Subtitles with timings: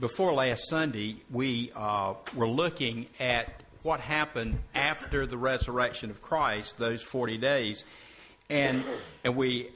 [0.00, 3.48] before last Sunday, we uh, were looking at
[3.82, 7.84] what happened after the resurrection of Christ, those 40 days.
[8.48, 8.82] And,
[9.24, 9.68] and we,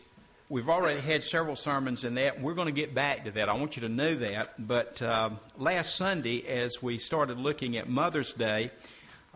[0.49, 2.41] we've already had several sermons in that.
[2.41, 3.51] We're going to get back to that.
[3.51, 4.67] I want you to know that.
[4.67, 8.71] But um, last Sunday, as we started looking at Mother's Day,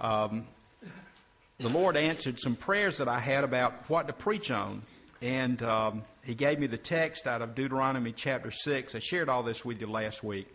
[0.00, 0.46] um,
[1.58, 4.82] the Lord answered some prayers that I had about what to preach on.
[5.20, 8.94] And um, He gave me the text out of Deuteronomy chapter 6.
[8.94, 10.48] I shared all this with you last week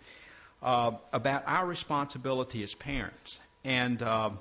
[0.63, 3.39] uh, about our responsibility as parents.
[3.65, 4.31] And uh,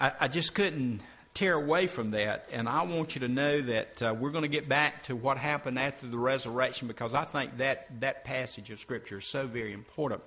[0.00, 1.00] I, I, just couldn't
[1.32, 2.48] tear away from that.
[2.52, 5.38] And I want you to know that uh, we're going to get back to what
[5.38, 9.72] happened after the resurrection because I think that, that passage of Scripture is so very
[9.72, 10.22] important.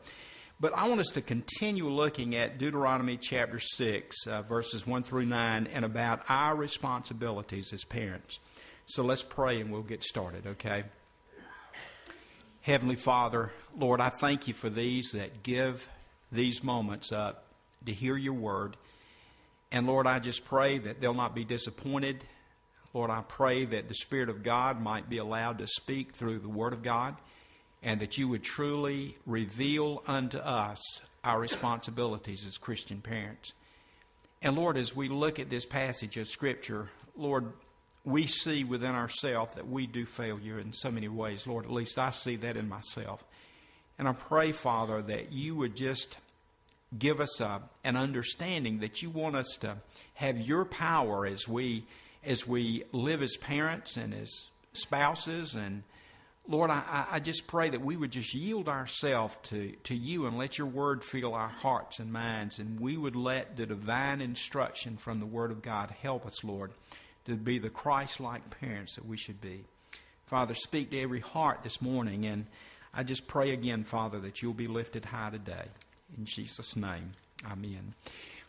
[0.62, 5.26] But I want us to continue looking at Deuteronomy chapter 6, uh, verses 1 through
[5.26, 8.40] 9, and about our responsibilities as parents.
[8.86, 10.84] So let's pray and we'll get started, okay?
[12.62, 15.90] Heavenly Father, Lord, I thank you for these that give
[16.32, 17.46] these moments up
[17.88, 18.78] to hear your word.
[19.72, 22.24] And Lord, I just pray that they'll not be disappointed.
[22.94, 26.50] Lord, I pray that the Spirit of God might be allowed to speak through the
[26.50, 27.16] Word of God
[27.82, 30.80] and that you would truly reveal unto us
[31.24, 33.54] our responsibilities as Christian parents.
[34.44, 37.54] And Lord, as we look at this passage of Scripture, Lord,
[38.04, 41.46] we see within ourselves that we do fail you in so many ways.
[41.46, 43.24] Lord, at least I see that in myself.
[44.00, 46.18] And I pray, Father, that you would just
[46.98, 49.78] give us a, an understanding that you want us to
[50.16, 51.86] have your power as we
[52.24, 54.30] as we live as parents and as
[54.74, 55.84] spouses and
[56.48, 60.38] Lord, I, I just pray that we would just yield ourselves to, to you and
[60.38, 64.98] let your word fill our hearts and minds, and we would let the divine instruction
[64.98, 66.72] from the word of God help us, Lord,
[67.26, 69.64] to be the Christ like parents that we should be.
[70.26, 72.46] Father, speak to every heart this morning, and
[72.94, 75.66] I just pray again, Father, that you'll be lifted high today.
[76.18, 77.12] In Jesus' name,
[77.50, 77.94] amen.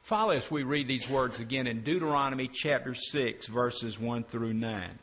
[0.02, 4.98] Follow as we read these words again in Deuteronomy chapter 6, verses 1 through 9.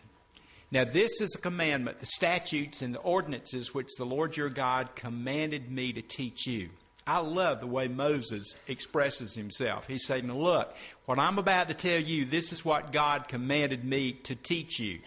[0.72, 4.94] Now, this is a commandment, the statutes and the ordinances which the Lord your God
[4.96, 6.70] commanded me to teach you.
[7.10, 9.88] I love the way Moses expresses himself.
[9.88, 10.76] He's saying, Look,
[11.06, 15.00] what I'm about to tell you, this is what God commanded me to teach you,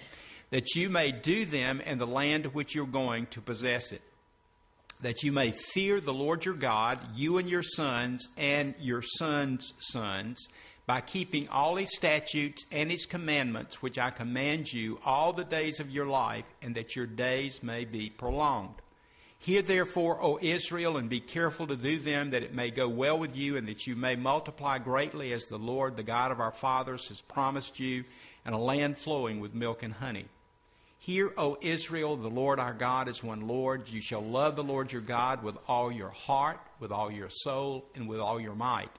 [0.50, 4.02] that you may do them in the land to which you're going to possess it
[5.02, 9.74] that you may fear the Lord your God, you and your sons and your sons'
[9.80, 10.48] sons,
[10.86, 15.80] by keeping all his statutes and his commandments, which I command you all the days
[15.80, 18.74] of your life, and that your days may be prolonged.
[19.42, 23.18] Hear therefore, O Israel, and be careful to do them, that it may go well
[23.18, 26.52] with you, and that you may multiply greatly, as the Lord, the God of our
[26.52, 28.04] fathers, has promised you,
[28.44, 30.26] and a land flowing with milk and honey.
[31.00, 33.88] Hear, O Israel, the Lord our God is one Lord.
[33.88, 37.84] You shall love the Lord your God with all your heart, with all your soul,
[37.96, 38.92] and with all your might.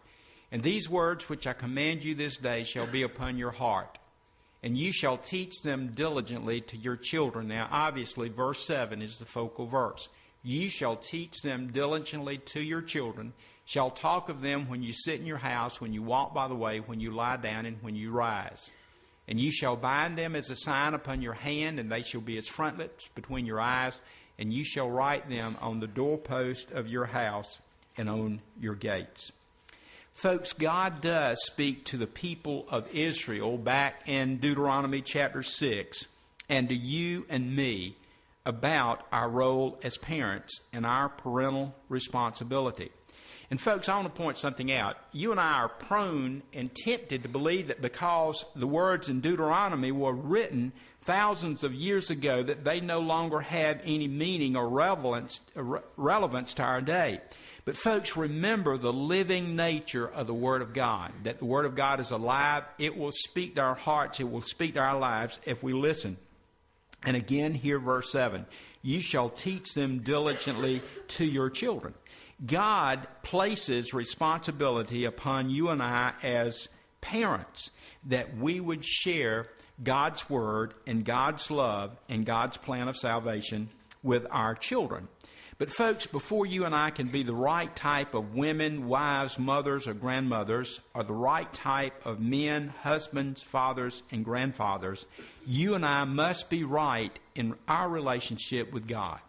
[0.51, 3.97] And these words which I command you this day shall be upon your heart.
[4.61, 7.47] And you shall teach them diligently to your children.
[7.47, 10.09] Now, obviously, verse 7 is the focal verse.
[10.43, 13.33] You shall teach them diligently to your children,
[13.65, 16.55] shall talk of them when you sit in your house, when you walk by the
[16.55, 18.69] way, when you lie down, and when you rise.
[19.27, 22.37] And you shall bind them as a sign upon your hand, and they shall be
[22.37, 24.01] as frontlets between your eyes,
[24.37, 27.61] and you shall write them on the doorpost of your house
[27.97, 29.31] and on your gates.
[30.11, 36.05] Folks, God does speak to the people of Israel back in Deuteronomy chapter 6
[36.49, 37.95] and to you and me
[38.45, 42.91] about our role as parents and our parental responsibility.
[43.49, 44.97] And, folks, I want to point something out.
[45.11, 49.91] You and I are prone and tempted to believe that because the words in Deuteronomy
[49.91, 50.71] were written
[51.01, 55.41] thousands of years ago, that they no longer have any meaning or relevance,
[55.97, 57.21] relevance to our day.
[57.65, 61.75] But, folks, remember the living nature of the Word of God, that the Word of
[61.75, 62.63] God is alive.
[62.79, 66.17] It will speak to our hearts, it will speak to our lives if we listen.
[67.05, 68.45] And again, here, verse 7
[68.81, 71.93] You shall teach them diligently to your children.
[72.45, 76.67] God places responsibility upon you and I as
[77.01, 77.69] parents
[78.05, 79.47] that we would share
[79.81, 83.69] God's Word and God's love and God's plan of salvation
[84.01, 85.07] with our children.
[85.57, 89.87] But, folks, before you and I can be the right type of women, wives, mothers,
[89.87, 95.05] or grandmothers, or the right type of men, husbands, fathers, and grandfathers,
[95.45, 99.19] you and I must be right in our relationship with God.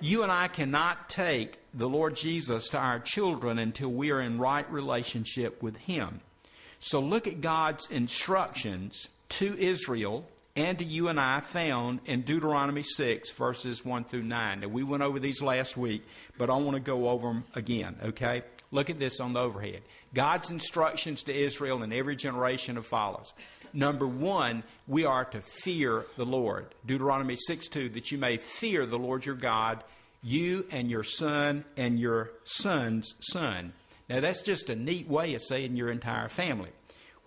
[0.00, 4.38] You and I cannot take the Lord Jesus to our children until we are in
[4.38, 6.20] right relationship with Him.
[6.80, 12.82] So look at God's instructions to Israel and to you and I found in Deuteronomy
[12.82, 14.60] 6, verses 1 through 9.
[14.60, 16.06] Now, we went over these last week,
[16.38, 18.42] but I want to go over them again, okay?
[18.70, 19.82] Look at this on the overhead.
[20.14, 23.34] God's instructions to Israel and every generation of follows.
[23.72, 26.66] Number one, we are to fear the Lord.
[26.86, 29.82] Deuteronomy 6 2, that you may fear the Lord your God,
[30.22, 33.72] you and your son and your son's son.
[34.08, 36.70] Now, that's just a neat way of saying your entire family.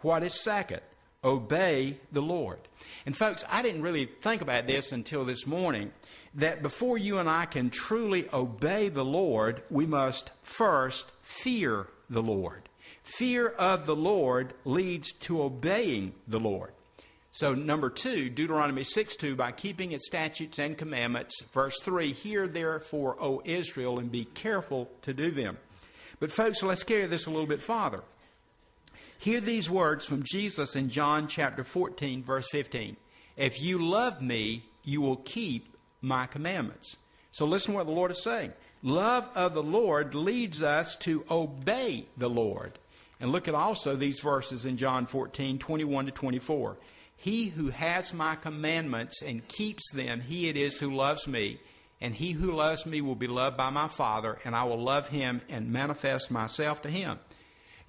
[0.01, 0.81] What is second?
[1.27, 2.59] Obey the Lord.
[3.06, 5.91] And, folks, I didn't really think about this until this morning
[6.35, 12.21] that before you and I can truly obey the Lord, we must first fear the
[12.21, 12.69] Lord.
[13.03, 16.71] Fear of the Lord leads to obeying the Lord.
[17.31, 21.41] So, number two, Deuteronomy 6 2, by keeping its statutes and commandments.
[21.53, 25.57] Verse 3, Hear therefore, O Israel, and be careful to do them.
[26.19, 28.01] But, folks, let's carry this a little bit farther.
[29.19, 32.97] Hear these words from Jesus in John chapter 14, verse 15.
[33.35, 36.97] If you love me, you will keep my commandments.
[37.31, 38.53] So, listen what the Lord is saying.
[38.83, 42.77] Love of the Lord leads us to obey the Lord.
[43.19, 46.77] And look at also these verses in John 14, 21 to 24.
[47.15, 51.59] He who has my commandments and keeps them, he it is who loves me.
[51.99, 55.07] And he who loves me will be loved by my Father, and I will love
[55.07, 57.17] him and manifest myself to him.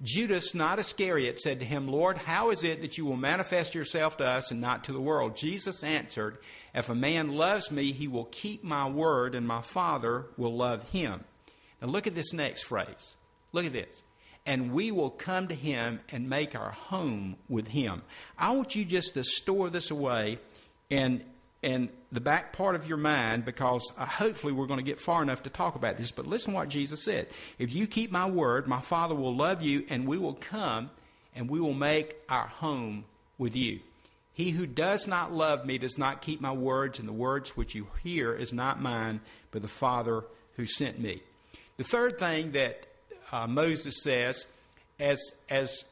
[0.01, 4.17] Judas, not Iscariot, said to him, Lord, how is it that you will manifest yourself
[4.17, 5.35] to us and not to the world?
[5.35, 6.37] Jesus answered,
[6.73, 10.89] If a man loves me, he will keep my word, and my Father will love
[10.91, 11.25] him.
[11.81, 13.15] Now look at this next phrase.
[13.51, 14.03] Look at this
[14.49, 18.01] and we will come to him and make our home with him.
[18.35, 20.39] I want you just to store this away
[20.89, 21.23] and
[21.61, 25.21] in the back part of your mind because uh, hopefully we're going to get far
[25.21, 26.11] enough to talk about this.
[26.11, 27.27] But listen what Jesus said.
[27.57, 30.89] If you keep my word, my Father will love you, and we will come
[31.35, 33.05] and we will make our home
[33.37, 33.79] with you.
[34.33, 37.75] He who does not love me does not keep my words, and the words which
[37.75, 39.19] you hear is not mine,
[39.51, 40.23] but the Father
[40.55, 41.21] who sent me.
[41.77, 42.85] The third thing that
[43.31, 44.47] uh, Moses says,
[44.99, 45.19] as,
[45.49, 45.83] as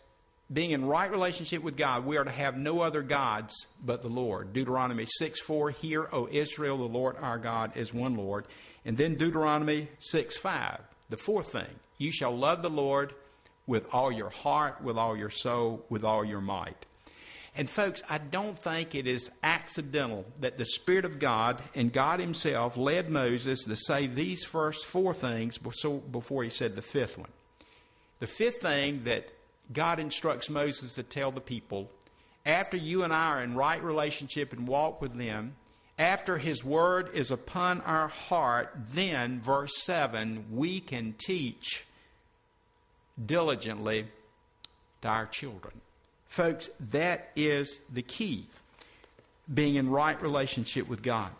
[0.51, 4.07] being in right relationship with God, we are to have no other gods but the
[4.07, 4.53] Lord.
[4.53, 8.45] Deuteronomy 6 4, Hear, O Israel, the Lord our God is one Lord.
[8.85, 10.79] And then Deuteronomy 6 5,
[11.09, 13.13] the fourth thing, you shall love the Lord
[13.65, 16.85] with all your heart, with all your soul, with all your might.
[17.57, 22.19] And folks, I don't think it is accidental that the Spirit of God and God
[22.19, 27.31] Himself led Moses to say these first four things before He said the fifth one.
[28.19, 29.29] The fifth thing that
[29.71, 31.89] God instructs Moses to tell the people
[32.47, 35.55] after you and I are in right relationship and walk with them,
[35.99, 41.85] after His Word is upon our heart, then, verse 7, we can teach
[43.23, 44.07] diligently
[45.01, 45.81] to our children.
[46.27, 48.45] Folks, that is the key
[49.53, 51.31] being in right relationship with God.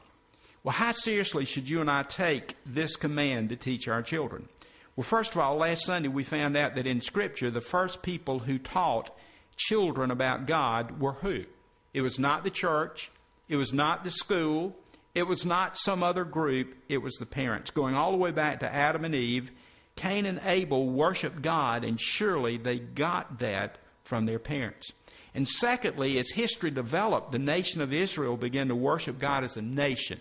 [0.63, 4.49] Well, how seriously should you and I take this command to teach our children?
[4.97, 8.39] Well, first of all, last Sunday we found out that in Scripture, the first people
[8.39, 9.15] who taught
[9.55, 11.45] children about God were who?
[11.93, 13.11] It was not the church,
[13.47, 14.75] it was not the school,
[15.13, 17.69] it was not some other group, it was the parents.
[17.69, 19.51] Going all the way back to Adam and Eve,
[19.95, 24.91] Cain and Abel worshiped God, and surely they got that from their parents.
[25.35, 29.61] And secondly, as history developed, the nation of Israel began to worship God as a
[29.61, 30.19] nation.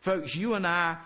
[0.00, 0.98] Folks, you and I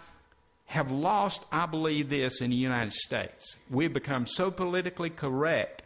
[0.66, 3.56] have lost, I believe, this in the United States.
[3.70, 5.82] We've become so politically correct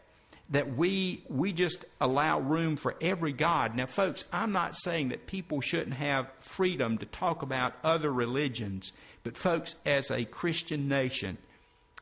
[0.50, 3.75] that we we just allow room for every god.
[3.75, 8.92] Now, folks, I'm not saying that people shouldn't have freedom to talk about other religions,
[9.25, 11.38] but folks, as a Christian nation,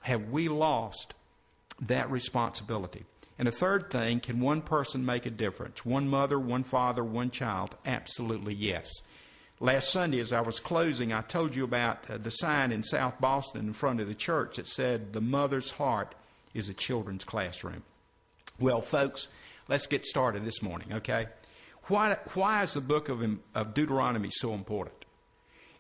[0.03, 1.15] have we lost
[1.81, 3.05] that responsibility?
[3.39, 5.85] And a third thing, can one person make a difference?
[5.85, 7.75] One mother, one father, one child?
[7.85, 8.91] Absolutely yes.
[9.61, 13.21] Last Sunday, as I was closing, I told you about uh, the sign in South
[13.21, 16.15] Boston in front of the church that said, The mother's heart
[16.55, 17.85] is a children's classroom.
[18.59, 19.29] Well, folks,
[19.69, 21.27] let's get started this morning, okay?
[21.85, 23.23] Why, why is the book of,
[23.55, 25.05] of Deuteronomy so important?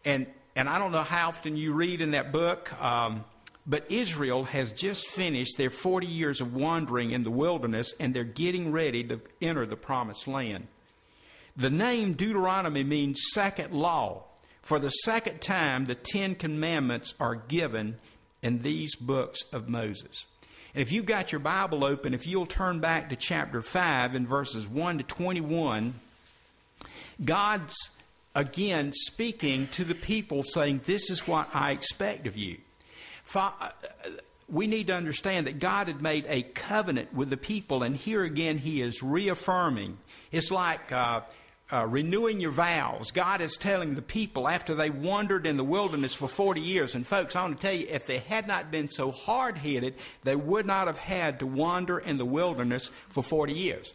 [0.05, 2.73] And, and I don't know how often you read in that book.
[2.81, 3.25] Um,
[3.67, 8.23] but Israel has just finished their 40 years of wandering in the wilderness and they're
[8.25, 10.67] getting ready to enter the promised land.
[11.57, 14.25] The name Deuteronomy means second law.
[14.63, 17.99] For the second time, the Ten Commandments are given
[18.43, 20.27] in these books of Moses.
[20.75, 24.27] And if you've got your Bible open, if you'll turn back to chapter 5 in
[24.27, 25.95] verses 1 to 21,
[27.25, 27.77] God's
[28.35, 32.59] again speaking to the people saying, This is what I expect of you.
[33.35, 33.51] Uh,
[34.49, 38.25] we need to understand that God had made a covenant with the people, and here
[38.25, 39.99] again He is reaffirming.
[40.33, 41.21] It's like uh,
[41.75, 43.11] uh, renewing your vows.
[43.11, 46.95] God is telling the people after they wandered in the wilderness for 40 years.
[46.95, 49.95] And folks, I want to tell you, if they had not been so hard headed,
[50.23, 53.93] they would not have had to wander in the wilderness for 40 years.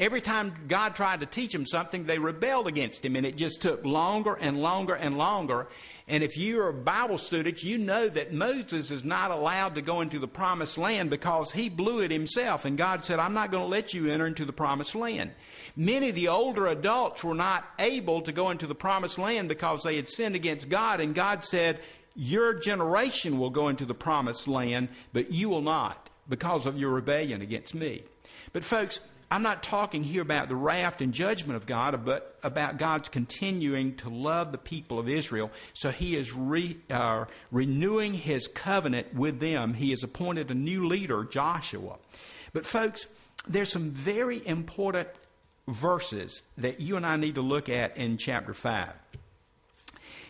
[0.00, 3.60] Every time God tried to teach them something, they rebelled against Him, and it just
[3.60, 5.68] took longer and longer and longer.
[6.08, 10.00] And if you're a Bible student, you know that Moses is not allowed to go
[10.00, 12.64] into the promised land because he blew it himself.
[12.64, 15.32] And God said, I'm not going to let you enter into the promised land.
[15.76, 19.82] Many of the older adults were not able to go into the promised land because
[19.82, 21.00] they had sinned against God.
[21.00, 21.78] And God said,
[22.16, 26.90] Your generation will go into the promised land, but you will not because of your
[26.90, 28.02] rebellion against me.
[28.52, 28.98] But, folks,
[29.32, 33.94] I'm not talking here about the wrath and judgment of God, but about God's continuing
[33.96, 35.52] to love the people of Israel.
[35.72, 39.74] So he is re, uh, renewing his covenant with them.
[39.74, 41.96] He has appointed a new leader, Joshua.
[42.52, 43.06] But, folks,
[43.46, 45.08] there's some very important
[45.68, 48.88] verses that you and I need to look at in chapter 5.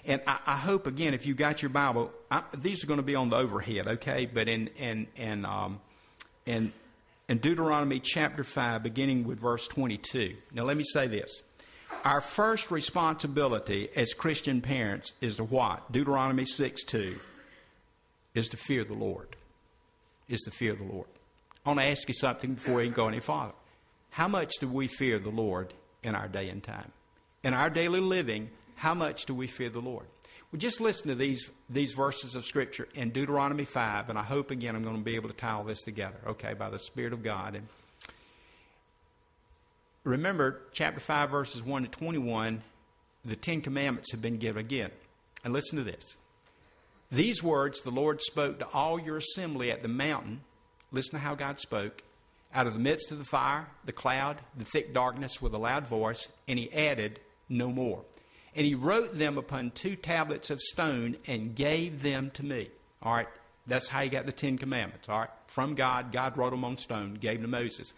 [0.04, 3.02] And I, I hope, again, if you got your Bible, I, these are going to
[3.02, 4.26] be on the overhead, okay?
[4.26, 5.80] But in, in, in, um,
[6.44, 6.72] in
[7.30, 10.34] in Deuteronomy chapter 5, beginning with verse 22.
[10.52, 11.42] Now, let me say this.
[12.04, 15.92] Our first responsibility as Christian parents is to what?
[15.92, 17.20] Deuteronomy 6 2
[18.34, 19.36] is to fear the Lord.
[20.28, 21.06] Is to fear the Lord.
[21.64, 23.54] I want to ask you something before you go any farther.
[24.10, 25.72] How much do we fear the Lord
[26.02, 26.90] in our day and time?
[27.44, 30.06] In our daily living, how much do we fear the Lord?
[30.52, 34.50] Well, just listen to these, these verses of Scripture in Deuteronomy 5, and I hope
[34.50, 37.12] again I'm going to be able to tie all this together, okay, by the Spirit
[37.12, 37.54] of God.
[37.54, 37.68] And
[40.02, 42.62] remember, chapter 5, verses 1 to 21,
[43.24, 44.90] the Ten Commandments have been given again.
[45.44, 46.16] And listen to this.
[47.12, 50.40] These words the Lord spoke to all your assembly at the mountain.
[50.90, 52.02] Listen to how God spoke.
[52.52, 55.86] Out of the midst of the fire, the cloud, the thick darkness with a loud
[55.86, 58.02] voice, and he added, No more.
[58.54, 62.68] And he wrote them upon two tablets of stone and gave them to me.
[63.02, 63.28] All right,
[63.66, 65.08] that's how you got the Ten Commandments.
[65.08, 67.92] All right, from God, God wrote them on stone, gave them to Moses.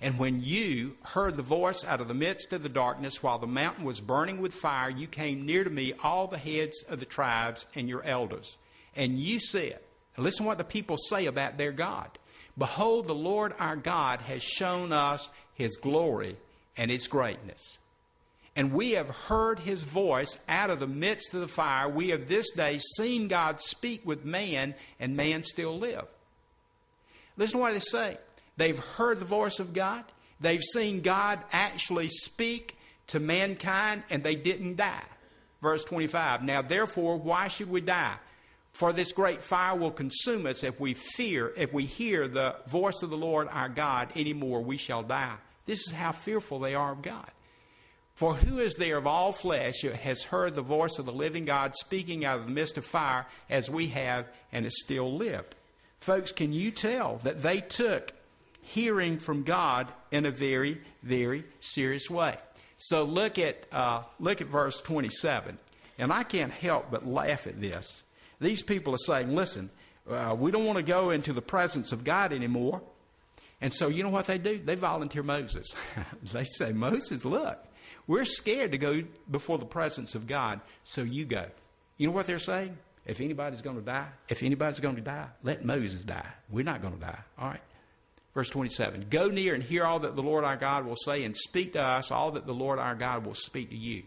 [0.00, 3.46] And when you heard the voice out of the midst of the darkness while the
[3.46, 7.06] mountain was burning with fire, you came near to me, all the heads of the
[7.06, 8.56] tribes and your elders.
[8.96, 9.80] And you said,
[10.16, 12.18] listen what the people say about their God.
[12.56, 16.36] Behold, the Lord our God has shown us his glory
[16.76, 17.78] and his greatness
[18.58, 21.88] and we have heard his voice out of the midst of the fire.
[21.88, 26.06] We have this day seen God speak with man, and man still live.
[27.36, 28.18] Listen to what they say.
[28.56, 30.02] They've heard the voice of God.
[30.40, 35.04] They've seen God actually speak to mankind, and they didn't die.
[35.62, 36.42] Verse 25.
[36.42, 38.16] Now, therefore, why should we die?
[38.72, 43.02] For this great fire will consume us if we fear, if we hear the voice
[43.04, 45.36] of the Lord our God anymore, we shall die.
[45.66, 47.30] This is how fearful they are of God.
[48.18, 51.44] For who is there of all flesh who has heard the voice of the living
[51.44, 55.54] God speaking out of the midst of fire as we have and has still lived?
[56.00, 58.12] Folks, can you tell that they took
[58.60, 62.36] hearing from God in a very, very serious way?
[62.78, 65.56] So look at, uh, look at verse 27.
[65.96, 68.02] And I can't help but laugh at this.
[68.40, 69.70] These people are saying, listen,
[70.10, 72.82] uh, we don't want to go into the presence of God anymore.
[73.60, 74.58] And so you know what they do?
[74.58, 75.68] They volunteer Moses.
[76.32, 77.64] they say, Moses, look,
[78.08, 81.44] we're scared to go before the presence of God, so you go.
[81.98, 82.76] You know what they're saying?
[83.06, 86.26] If anybody's going to die, if anybody's going to die, let Moses die.
[86.50, 87.18] We're not going to die.
[87.38, 87.60] All right.
[88.34, 91.36] Verse 27 Go near and hear all that the Lord our God will say, and
[91.36, 94.02] speak to us all that the Lord our God will speak to you.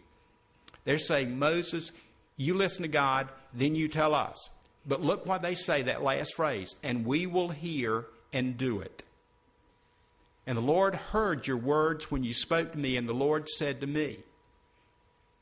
[0.84, 1.91] They're saying, Moses,
[2.38, 4.50] you listen to God, then you tell us.
[4.86, 9.03] But look what they say, that last phrase, and we will hear and do it.
[10.48, 13.80] And the Lord heard your words when you spoke to me, and the Lord said
[13.82, 14.20] to me,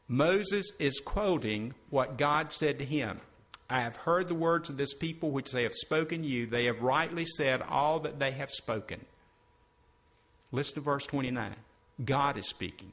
[0.08, 3.22] Moses is quoting what God said to him.
[3.70, 6.48] I have heard the words of this people which they have spoken you.
[6.48, 9.06] They have rightly said all that they have spoken.
[10.52, 11.56] Listen to verse 29.
[12.04, 12.92] God is speaking.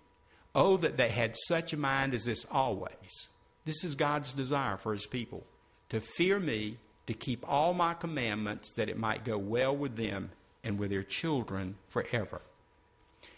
[0.54, 3.28] Oh, that they had such a mind as this always.
[3.64, 5.44] This is God's desire for his people
[5.88, 10.30] to fear me, to keep all my commandments, that it might go well with them
[10.66, 12.42] and with their children forever.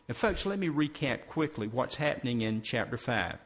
[0.09, 3.37] Now, folks, let me recap quickly what's happening in chapter 5.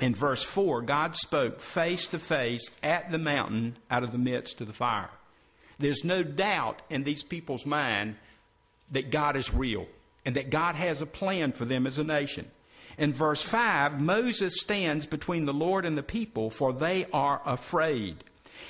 [0.00, 4.60] In verse 4, God spoke face to face at the mountain out of the midst
[4.60, 5.10] of the fire.
[5.78, 8.16] There's no doubt in these people's mind
[8.90, 9.86] that God is real
[10.24, 12.50] and that God has a plan for them as a nation.
[12.98, 18.24] In verse 5, Moses stands between the Lord and the people, for they are afraid.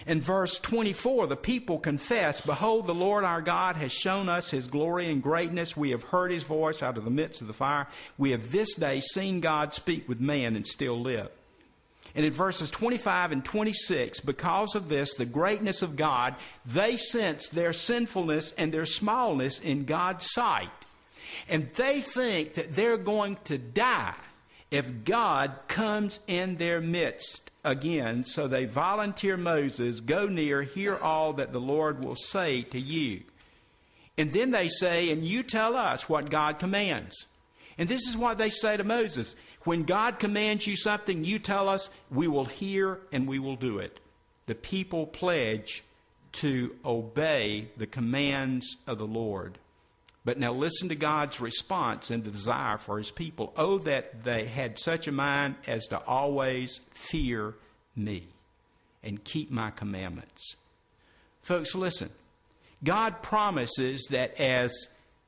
[0.07, 4.67] In verse 24, the people confess, Behold, the Lord our God has shown us his
[4.67, 5.77] glory and greatness.
[5.77, 7.87] We have heard his voice out of the midst of the fire.
[8.19, 11.31] We have this day seen God speak with man and still live.
[12.15, 16.35] And in verses 25 and 26, because of this, the greatness of God,
[16.67, 20.69] they sense their sinfulness and their smallness in God's sight.
[21.49, 24.15] And they think that they're going to die
[24.73, 28.25] if God comes in their midst again.
[28.25, 33.23] So they volunteer Moses, Go near, hear all that the Lord will say to you.
[34.19, 37.27] And then they say, And you tell us what God commands.
[37.79, 41.69] And this is what they say to Moses When God commands you something, you tell
[41.69, 44.01] us, we will hear and we will do it.
[44.47, 45.85] The people pledge
[46.33, 49.59] to obey the commands of the Lord.
[50.25, 53.53] But now listen to God's response and the desire for his people.
[53.57, 57.55] Oh, that they had such a mind as to always fear
[57.97, 58.29] me
[59.03, 60.55] and keep my commandments.
[61.43, 62.11] Folks, listen.
[62.85, 64.73] God promises that as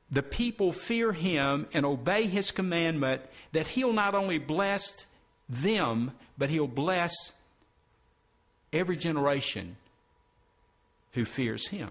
[0.09, 3.21] the people fear him and obey his commandment,
[3.51, 5.05] that he'll not only bless
[5.49, 7.13] them, but he'll bless
[8.71, 9.77] every generation
[11.13, 11.89] who fears him.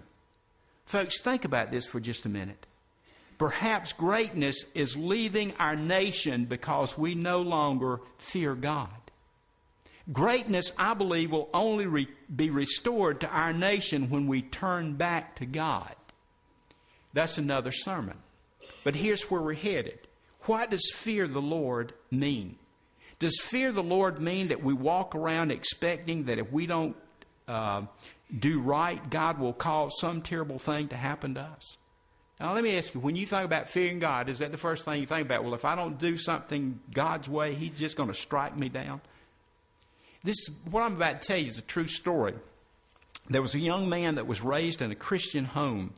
[0.87, 2.67] Folks, think about this for just a minute.
[3.39, 8.89] Perhaps greatness is leaving our nation because we no longer fear God.
[10.13, 15.37] Greatness, I believe, will only re- be restored to our nation when we turn back
[15.37, 15.95] to God.
[17.15, 18.19] That's another sermon.
[18.83, 19.99] But here's where we're headed.
[20.43, 22.57] What does fear the Lord mean?
[23.19, 26.97] Does fear the Lord mean that we walk around expecting that if we don't
[27.49, 27.83] uh,
[28.37, 31.79] do right, God will cause some terrible thing to happen to us?
[32.45, 34.85] Now, let me ask you when you think about fearing God, is that the first
[34.85, 35.45] thing you think about?
[35.45, 39.01] Well, if I don't do something God's way, He's just going to strike me down?
[40.25, 40.37] This,
[40.71, 42.35] what I'm about to tell you, is a true story.
[43.31, 45.95] There was a young man that was raised in a Christian home.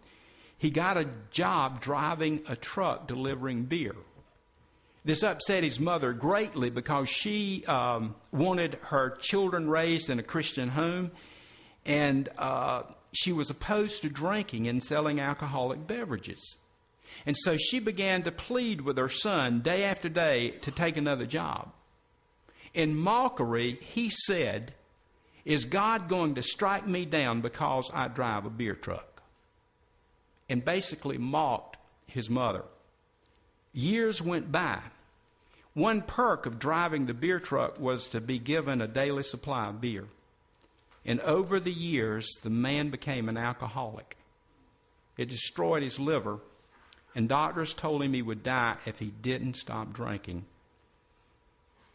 [0.57, 3.97] He got a job driving a truck delivering beer.
[5.05, 10.69] This upset his mother greatly because she um, wanted her children raised in a Christian
[10.69, 11.11] home,
[11.85, 12.85] and uh,
[13.17, 16.57] she was opposed to drinking and selling alcoholic beverages.
[17.25, 21.27] And so she began to plead with her son day after day to take another
[21.27, 21.73] job.
[22.75, 24.75] In mockery, he said,
[25.45, 29.23] Is God going to strike me down because I drive a beer truck?
[30.49, 32.65] And basically mocked his mother.
[33.73, 34.81] Years went by.
[35.75, 39.81] One perk of driving the beer truck was to be given a daily supply of
[39.81, 40.07] beer.
[41.07, 44.17] And over the years, the man became an alcoholic.
[45.17, 46.41] It destroyed his liver,
[47.15, 50.45] and doctors told him he would die if he didn't stop drinking.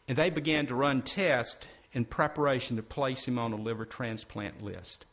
[0.08, 4.64] And they began to run tests in preparation to place him on a liver transplant
[4.64, 5.06] list.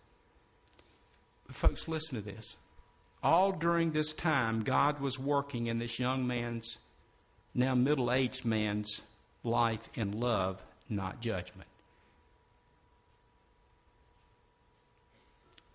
[1.46, 2.56] But folks, listen to this.
[3.20, 6.78] All during this time, God was working in this young man's,
[7.52, 9.02] now middle aged man's
[9.42, 11.67] life in love, not judgment.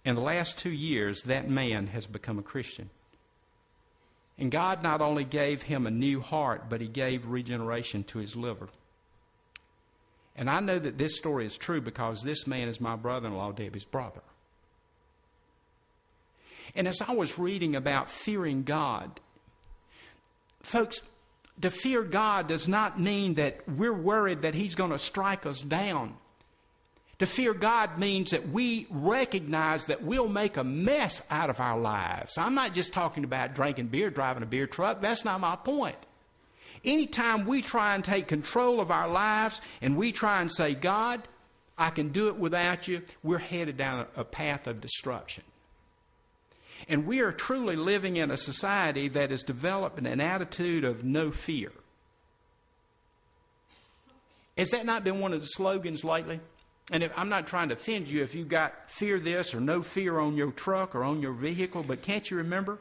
[0.06, 2.90] In the last two years, that man has become a Christian.
[4.38, 8.36] And God not only gave him a new heart, but he gave regeneration to his
[8.36, 8.70] liver.
[10.36, 13.36] And I know that this story is true because this man is my brother in
[13.36, 14.22] law, Debbie's brother.
[16.76, 19.20] And as I was reading about fearing God,
[20.64, 21.02] folks,
[21.62, 25.62] to fear God does not mean that we're worried that He's going to strike us
[25.62, 26.16] down.
[27.24, 31.80] To fear God means that we recognize that we'll make a mess out of our
[31.80, 32.38] lives.
[32.38, 35.00] I'm not just talking about drinking beer, driving a beer truck.
[35.00, 35.96] That's not my point.
[36.84, 41.22] Anytime we try and take control of our lives and we try and say, God,
[41.78, 45.46] I can do it without you, we're headed down a path of destruction.
[46.90, 51.32] And we are truly living in a society that is developing an attitude of no
[51.32, 51.72] fear.
[54.58, 56.42] Has that not been one of the slogans lately?
[56.94, 59.82] And if, I'm not trying to offend you if you got fear this or no
[59.82, 62.78] fear on your truck or on your vehicle, but can't you remember?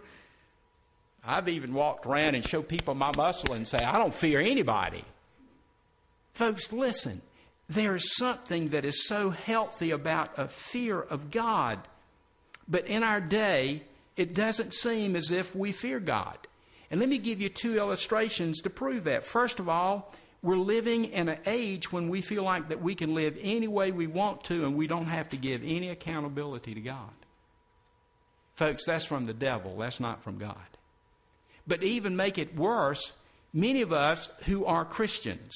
[1.25, 5.03] I've even walked around and showed people my muscle and say, I don't fear anybody.
[6.35, 7.23] Folks, listen.
[7.71, 11.79] There's something that is so healthy about a fear of God.
[12.69, 13.83] But in our day,
[14.19, 16.37] it doesn't seem as if we fear God.
[16.91, 19.25] And let me give you two illustrations to prove that.
[19.25, 23.15] First of all, we're living in an age when we feel like that we can
[23.15, 26.81] live any way we want to and we don't have to give any accountability to
[26.81, 27.11] God.
[28.55, 30.57] Folks, that's from the devil, that's not from God.
[31.67, 33.13] But even make it worse,
[33.53, 35.55] many of us who are Christians,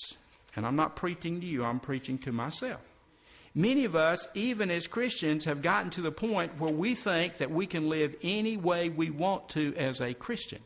[0.54, 2.80] and I'm not preaching to you, I'm preaching to myself.
[3.54, 7.50] Many of us, even as Christians, have gotten to the point where we think that
[7.50, 10.60] we can live any way we want to as a Christian.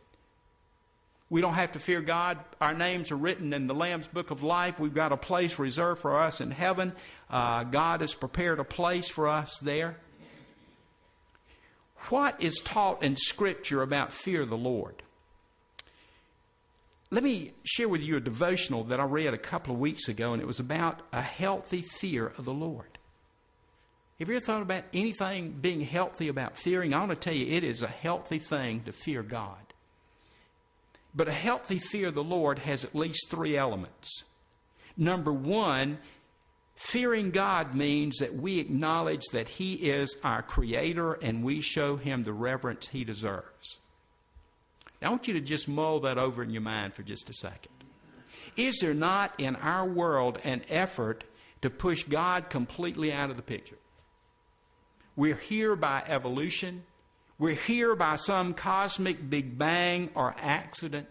[1.31, 2.39] We don't have to fear God.
[2.61, 4.81] Our names are written in the Lamb's Book of Life.
[4.81, 6.93] We've got a place reserved for us in heaven.
[7.31, 9.97] Uh, God has prepared a place for us there.
[12.09, 15.03] What is taught in Scripture about fear of the Lord?
[17.13, 20.33] Let me share with you a devotional that I read a couple of weeks ago,
[20.33, 22.99] and it was about a healthy fear of the Lord.
[24.19, 26.93] Have you ever thought about anything being healthy about fearing?
[26.93, 29.70] I want to tell you, it is a healthy thing to fear God.
[31.15, 34.25] But a healthy fear of the Lord has at least three elements.
[34.97, 35.99] Number one,
[36.77, 42.23] fearing God means that we acknowledge that He is our Creator and we show Him
[42.23, 43.79] the reverence He deserves.
[45.01, 47.33] Now, I want you to just mull that over in your mind for just a
[47.33, 47.73] second.
[48.57, 51.25] Is there not in our world an effort
[51.63, 53.79] to push God completely out of the picture?
[55.17, 56.85] We're here by evolution.
[57.41, 61.09] We're here by some cosmic big bang or accident.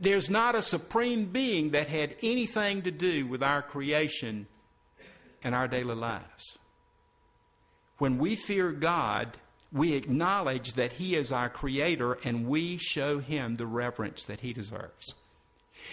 [0.00, 4.46] There's not a supreme being that had anything to do with our creation
[5.42, 6.56] and our daily lives.
[7.98, 9.36] When we fear God,
[9.70, 14.54] we acknowledge that He is our Creator and we show Him the reverence that He
[14.54, 15.14] deserves.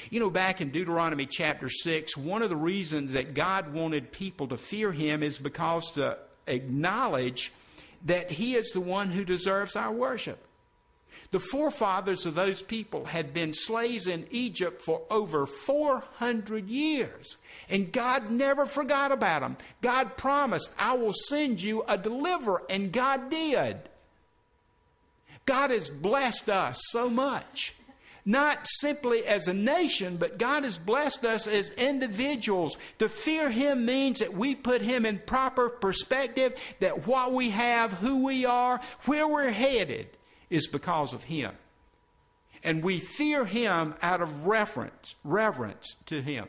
[0.10, 4.48] You know, back in Deuteronomy chapter 6, one of the reasons that God wanted people
[4.48, 7.52] to fear Him is because to acknowledge
[8.06, 10.48] that He is the one who deserves our worship.
[11.32, 17.38] The forefathers of those people had been slaves in Egypt for over 400 years.
[17.70, 19.56] And God never forgot about them.
[19.82, 22.64] God promised, I will send you a deliverer.
[22.70, 23.78] And God did.
[25.46, 27.76] God has blessed us so much.
[28.26, 32.78] Not simply as a nation, but God has blessed us as individuals.
[33.00, 37.94] To fear Him means that we put Him in proper perspective, that what we have,
[37.94, 40.08] who we are, where we're headed,
[40.50, 41.52] is because of Him.
[42.64, 46.48] And we fear Him out of reverence, reverence to Him.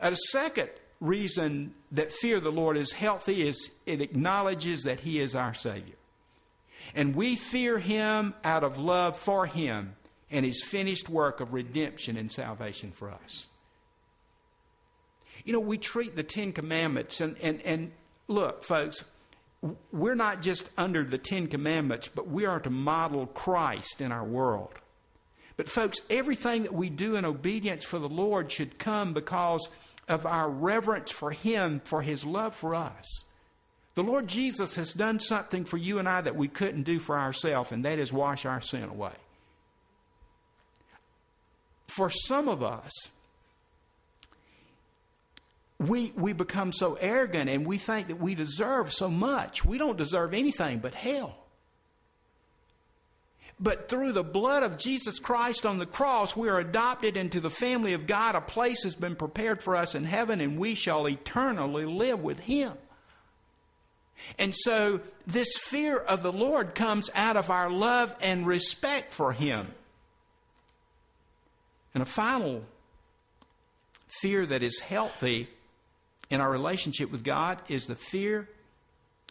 [0.00, 0.70] A second
[1.00, 5.96] reason that fear the Lord is healthy is it acknowledges that He is our Savior.
[6.94, 9.94] And we fear Him out of love for Him
[10.30, 13.46] and His finished work of redemption and salvation for us.
[15.44, 17.92] You know, we treat the Ten Commandments, and, and, and
[18.26, 19.04] look, folks,
[19.92, 24.24] we're not just under the Ten Commandments, but we are to model Christ in our
[24.24, 24.72] world.
[25.56, 29.68] But, folks, everything that we do in obedience for the Lord should come because
[30.06, 33.24] of our reverence for Him, for His love for us.
[33.94, 37.18] The Lord Jesus has done something for you and I that we couldn't do for
[37.18, 39.12] ourselves, and that is wash our sin away.
[41.98, 42.92] For some of us,
[45.80, 49.64] we, we become so arrogant and we think that we deserve so much.
[49.64, 51.34] We don't deserve anything but hell.
[53.58, 57.50] But through the blood of Jesus Christ on the cross, we are adopted into the
[57.50, 58.36] family of God.
[58.36, 62.38] A place has been prepared for us in heaven, and we shall eternally live with
[62.38, 62.74] Him.
[64.38, 69.32] And so, this fear of the Lord comes out of our love and respect for
[69.32, 69.74] Him.
[71.98, 72.62] And a final
[74.06, 75.48] fear that is healthy
[76.30, 78.48] in our relationship with God is the fear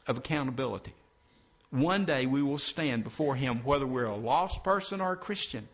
[0.06, 0.94] of accountability.
[1.70, 5.70] One day we will stand before Him, whether we're a lost person or a Christian.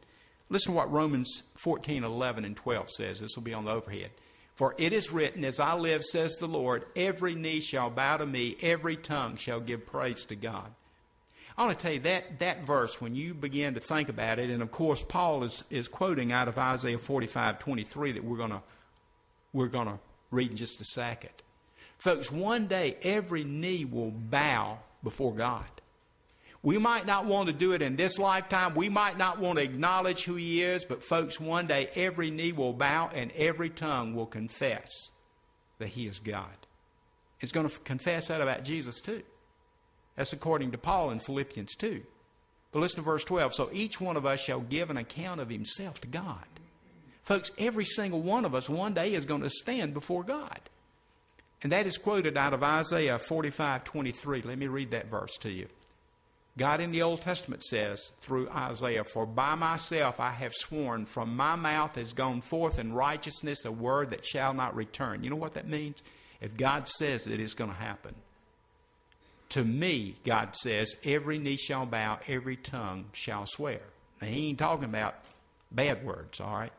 [0.52, 3.20] Listen to what Romans 14, 11, and 12 says.
[3.22, 4.12] This will be on the overhead.
[4.54, 8.28] For it is written, As I live, says the Lord, every knee shall bow to
[8.28, 10.70] me, every tongue shall give praise to God.
[11.58, 14.50] I want to tell you that, that verse, when you begin to think about it,
[14.50, 18.60] and of course, Paul is, is quoting out of Isaiah 45 23 that we're going
[19.54, 20.00] we're going to
[20.32, 21.30] read in just a second.
[22.00, 25.66] Folks, one day every knee will bow before God.
[26.64, 28.74] We might not want to do it in this lifetime.
[28.74, 32.54] We might not want to acknowledge who He is, but folks, one day every knee
[32.54, 34.90] will bow and every tongue will confess
[35.78, 36.46] that He is God.
[37.42, 39.22] It's going to confess that about Jesus too.
[40.16, 42.02] That's according to Paul in Philippians 2.
[42.72, 43.54] But listen to verse 12.
[43.54, 46.46] So each one of us shall give an account of himself to God.
[47.24, 50.60] Folks, every single one of us one day is going to stand before God.
[51.62, 54.42] And that is quoted out of Isaiah 45 23.
[54.42, 55.68] Let me read that verse to you.
[56.58, 61.36] God in the Old Testament says through Isaiah, For by myself I have sworn, from
[61.36, 65.24] my mouth has gone forth in righteousness a word that shall not return.
[65.24, 66.04] You know what that means?
[66.42, 68.14] If God says it, it's going to happen.
[69.54, 73.82] To me, God says, every knee shall bow, every tongue shall swear.
[74.22, 75.16] Now, he ain't talking about
[75.72, 76.74] bad words, all right?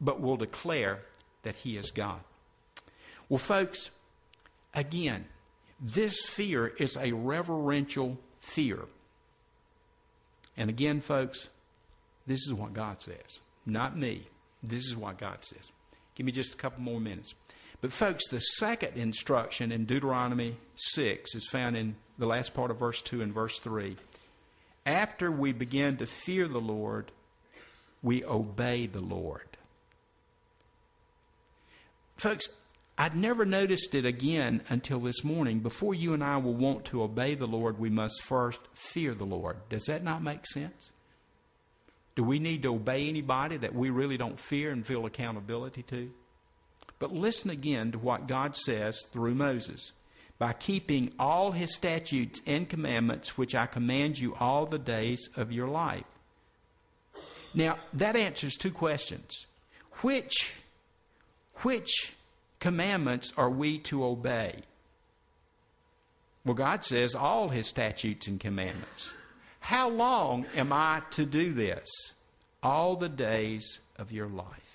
[0.00, 1.00] But will declare
[1.42, 2.20] that he is God.
[3.28, 3.90] Well, folks,
[4.74, 5.26] Again,
[5.80, 8.80] this fear is a reverential fear.
[10.56, 11.48] And again, folks,
[12.26, 14.28] this is what God says, not me.
[14.62, 15.70] This is what God says.
[16.14, 17.34] Give me just a couple more minutes.
[17.80, 22.78] But, folks, the second instruction in Deuteronomy 6 is found in the last part of
[22.78, 23.96] verse 2 and verse 3.
[24.84, 27.12] After we begin to fear the Lord,
[28.02, 29.42] we obey the Lord.
[32.16, 32.48] Folks,
[32.96, 35.60] I'd never noticed it again until this morning.
[35.60, 39.24] Before you and I will want to obey the Lord, we must first fear the
[39.24, 39.56] Lord.
[39.68, 40.90] Does that not make sense?
[42.16, 46.10] Do we need to obey anybody that we really don't fear and feel accountability to?
[46.98, 49.92] But listen again to what God says through Moses.
[50.38, 55.50] By keeping all his statutes and commandments, which I command you all the days of
[55.50, 56.04] your life.
[57.54, 59.46] Now, that answers two questions.
[60.02, 60.54] Which,
[61.62, 62.14] which
[62.60, 64.62] commandments are we to obey?
[66.44, 69.12] Well, God says all his statutes and commandments.
[69.60, 71.88] How long am I to do this?
[72.62, 74.67] All the days of your life.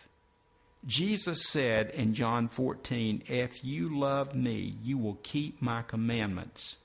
[0.85, 6.75] Jesus said in John 14, If you love me, you will keep my commandments.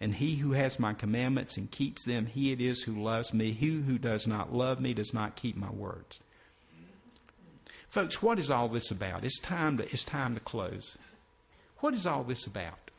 [0.00, 3.52] And he who has my commandments and keeps them, he it is who loves me.
[3.52, 6.20] He who does not love me does not keep my words.
[7.88, 9.24] Folks, what is all this about?
[9.24, 10.98] It's time to, it's time to close.
[11.78, 12.90] What is all this about?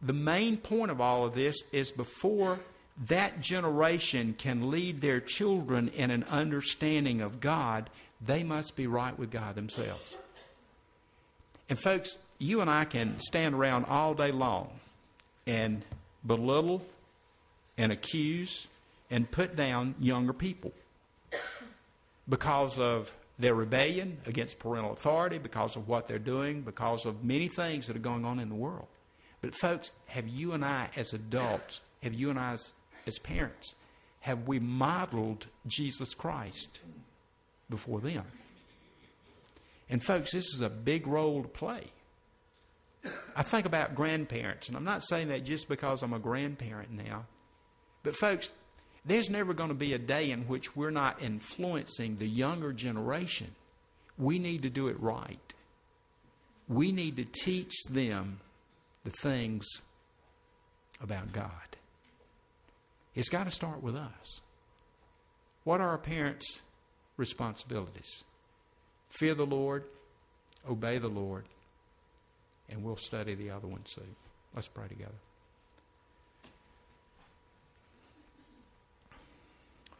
[0.00, 2.60] The main point of all of this is before
[3.06, 9.16] that generation can lead their children in an understanding of God, they must be right
[9.18, 10.18] with God themselves.
[11.68, 14.70] And, folks, you and I can stand around all day long
[15.46, 15.84] and
[16.26, 16.82] belittle
[17.76, 18.66] and accuse
[19.10, 20.72] and put down younger people
[22.28, 27.48] because of their rebellion against parental authority, because of what they're doing, because of many
[27.48, 28.86] things that are going on in the world.
[29.40, 32.72] But, folks, have you and I, as adults, have you and I, as,
[33.06, 33.74] as parents,
[34.20, 36.80] have we modeled Jesus Christ
[37.70, 38.24] before them?
[39.90, 41.84] And, folks, this is a big role to play.
[43.34, 47.24] I think about grandparents, and I'm not saying that just because I'm a grandparent now.
[48.02, 48.50] But, folks,
[49.04, 53.54] there's never going to be a day in which we're not influencing the younger generation.
[54.18, 55.54] We need to do it right.
[56.68, 58.40] We need to teach them
[59.04, 59.66] the things
[61.00, 61.50] about God.
[63.14, 64.40] It's got to start with us.
[65.64, 66.62] What are our parents'
[67.18, 68.24] responsibilities?
[69.10, 69.84] Fear the Lord,
[70.68, 71.44] obey the Lord,
[72.70, 74.16] and we'll study the other one soon.
[74.54, 75.12] Let's pray together.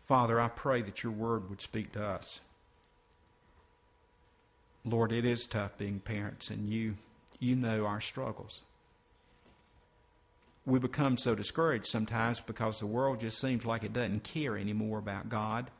[0.06, 2.40] Father, I pray that your word would speak to us.
[4.84, 6.94] Lord, it is tough being parents, and you,
[7.38, 8.62] you know our struggles.
[10.64, 14.98] We become so discouraged sometimes because the world just seems like it doesn't care anymore
[14.98, 15.70] about God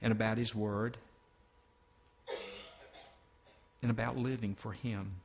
[0.00, 0.96] and about His Word
[3.82, 5.16] and about living for Him.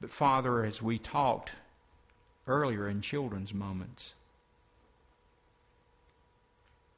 [0.00, 1.52] But, Father, as we talked
[2.46, 4.14] earlier in children's moments,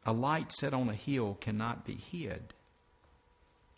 [0.05, 2.55] a light set on a hill cannot be hid.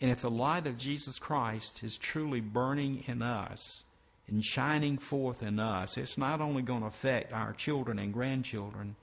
[0.01, 3.83] And if the light of Jesus Christ is truly burning in us
[4.27, 8.95] and shining forth in us, it's not only going to affect our children and grandchildren,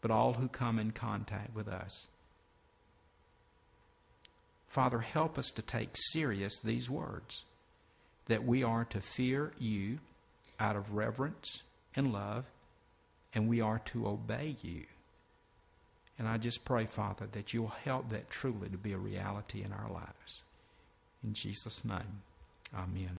[0.00, 2.08] but all who come in contact with us.
[4.68, 7.44] Father, help us to take serious these words
[8.26, 9.98] that we are to fear you
[10.60, 11.62] out of reverence
[11.96, 12.44] and love,
[13.34, 14.84] and we are to obey you
[16.18, 19.72] and I just pray, Father, that you'll help that truly to be a reality in
[19.72, 20.42] our lives.
[21.22, 22.22] In Jesus' name,
[22.74, 23.16] amen.